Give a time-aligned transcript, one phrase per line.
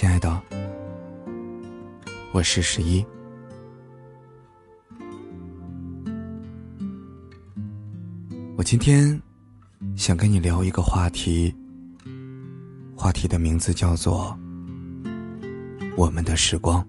[0.00, 0.40] 亲爱的，
[2.30, 3.04] 我是十一。
[8.56, 9.20] 我今天
[9.96, 11.52] 想跟你聊一个话题，
[12.94, 14.38] 话题的名字叫做
[15.98, 16.86] “我们的时光”。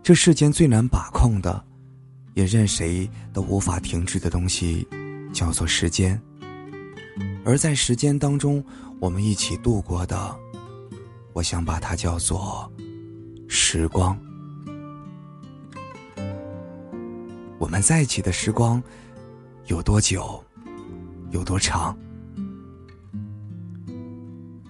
[0.00, 1.60] 这世间最难把控的，
[2.34, 4.86] 也任谁都无法停止的东西，
[5.32, 6.22] 叫做时间。
[7.44, 8.64] 而在时间当中，
[8.98, 10.36] 我们一起度过的，
[11.32, 12.70] 我想把它叫做
[13.48, 14.18] 时光。
[17.58, 18.82] 我们在一起的时光
[19.66, 20.42] 有多久，
[21.30, 21.96] 有多长，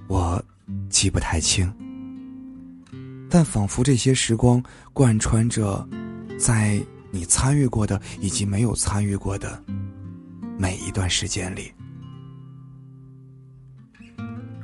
[0.09, 0.43] 我
[0.89, 1.73] 记不太清。
[3.31, 4.63] 但仿佛这些时光
[4.93, 5.89] 贯穿着，
[6.39, 9.63] 在你参与过的以及没有参与过的
[10.57, 11.73] 每一段时间里，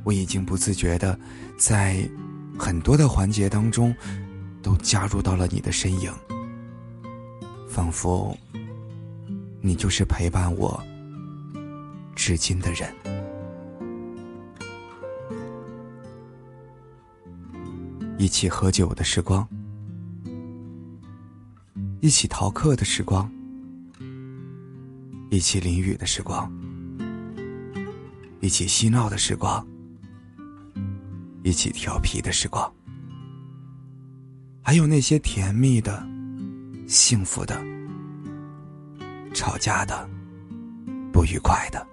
[0.03, 1.17] 我已经不自觉的
[1.57, 2.09] 在
[2.57, 3.95] 很多的环节当中
[4.61, 6.11] 都加入到了你的身影，
[7.67, 8.37] 仿佛
[9.61, 10.81] 你就是陪伴我
[12.15, 12.93] 至今的人。
[18.17, 19.47] 一起喝酒的时光，
[22.01, 23.31] 一起逃课的时光，
[25.31, 26.51] 一起淋雨的时光，
[28.39, 29.65] 一起嬉闹的时光，
[31.43, 32.71] 一起调皮的时光，
[34.61, 36.05] 还有那些甜蜜的、
[36.87, 37.59] 幸福的、
[39.33, 40.09] 吵架的、
[41.11, 41.87] 不愉快的，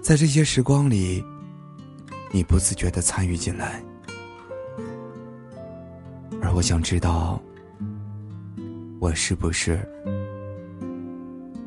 [0.00, 1.24] 在这些时光里。
[2.30, 3.82] 你不自觉的参与进来，
[6.42, 7.40] 而我想知道，
[9.00, 9.80] 我是不是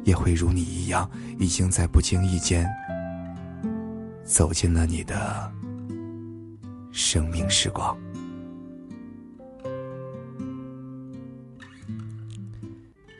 [0.03, 2.69] 也会如你一样，已经在不经意间
[4.23, 5.51] 走进了你的
[6.91, 7.97] 生命时光？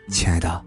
[0.10, 0.64] 亲爱的，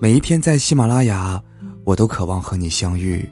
[0.00, 1.42] 每一天在喜马拉雅，
[1.84, 3.28] 我都渴望和你相遇。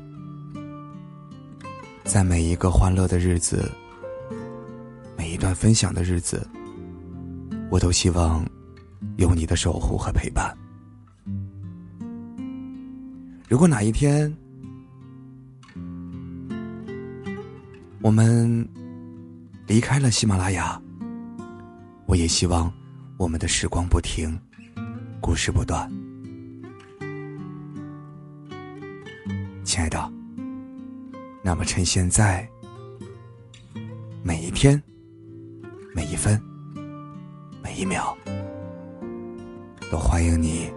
[2.04, 3.70] 在每一个欢乐的日子，
[5.16, 6.46] 每一段分享的日子，
[7.70, 8.46] 我都希望
[9.16, 10.56] 有你的守护和陪伴。
[13.48, 14.30] 如果哪一天
[18.02, 18.68] 我们
[19.66, 20.78] 离开了喜马拉雅，
[22.04, 22.70] 我也希望
[23.16, 24.38] 我们的时光不停，
[25.18, 25.90] 故事不断，
[29.64, 30.12] 亲爱的。
[31.42, 32.46] 那么，趁现在，
[34.22, 34.80] 每一天、
[35.94, 36.38] 每一分、
[37.62, 38.14] 每一秒，
[39.90, 40.70] 都欢迎你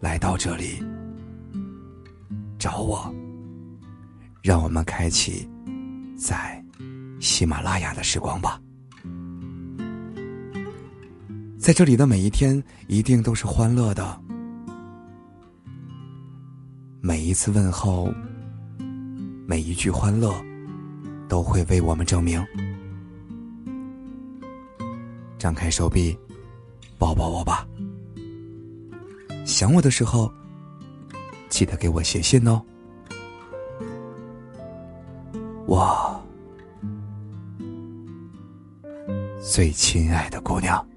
[0.00, 0.82] 来到这里
[2.58, 3.12] 找我，
[4.42, 5.48] 让我们开启
[6.16, 6.62] 在
[7.20, 8.60] 喜马拉雅的时光吧。
[11.58, 14.20] 在这里的每一天，一定都是欢乐的，
[17.00, 18.12] 每一次问候。
[19.48, 20.34] 每一句欢乐，
[21.28, 22.44] 都会为我们证明。
[25.38, 26.18] 张开手臂，
[26.98, 27.64] 抱抱我吧。
[29.44, 30.28] 想我的时候，
[31.48, 32.62] 记得给我写信哦。
[35.66, 36.22] 我
[39.40, 40.95] 最亲爱的姑娘。